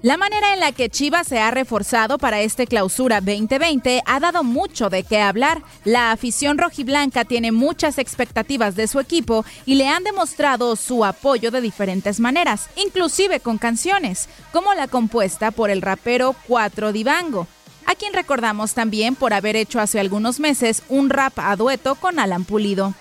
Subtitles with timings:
[0.00, 4.44] La manera en la que Chivas se ha reforzado para este clausura 2020 ha dado
[4.44, 5.62] mucho de qué hablar.
[5.84, 11.50] La afición rojiblanca tiene muchas expectativas de su equipo y le han demostrado su apoyo
[11.50, 17.48] de diferentes maneras, inclusive con canciones, como la compuesta por el rapero Cuatro Divango,
[17.84, 22.20] a quien recordamos también por haber hecho hace algunos meses un rap a dueto con
[22.20, 22.94] Alan Pulido.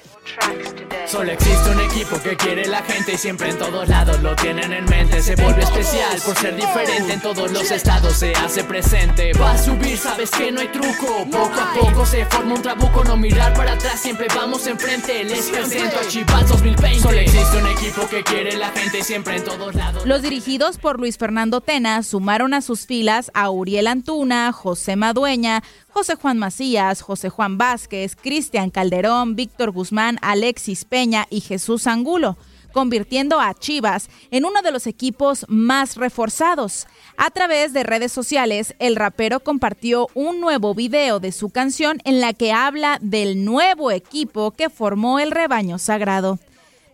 [1.07, 4.73] Solo existe un equipo que quiere la gente y siempre en todos lados lo tienen
[4.73, 5.21] en mente.
[5.21, 9.31] Se vuelve especial por ser diferente en todos los estados, se hace presente.
[9.33, 11.25] Va a subir, sabes que no hay truco.
[11.31, 15.23] Poco a poco se forma un trabuco, no mirar para atrás, siempre vamos enfrente.
[15.23, 16.99] Les presento a Chivas 2020.
[16.99, 20.05] Solo existe un equipo que quiere la gente y siempre en todos lados.
[20.05, 25.63] Los dirigidos por Luis Fernando Tena sumaron a sus filas a Uriel Antuna, José Madueña,
[25.97, 30.85] José Juan Macías, José Juan Vázquez, Cristian Calderón, Víctor Guzmán, Alexis
[31.29, 32.37] Y Jesús Angulo
[32.73, 36.85] convirtiendo a Chivas en uno de los equipos más reforzados.
[37.17, 42.19] A través de redes sociales, el rapero compartió un nuevo video de su canción en
[42.21, 46.37] la que habla del nuevo equipo que formó el rebaño sagrado.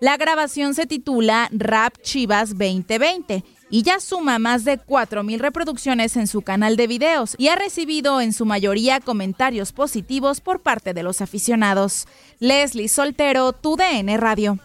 [0.04, 6.28] La grabación se titula Rap Chivas 2020 y ya suma más de 4.000 reproducciones en
[6.28, 11.04] su canal de videos y ha recibido en su mayoría comentarios positivos por parte de
[11.04, 12.06] los aficionados.
[12.40, 14.60] Leslie Soltero, tu DN Radio.